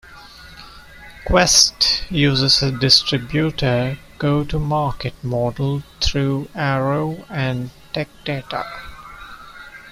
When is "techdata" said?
7.93-8.65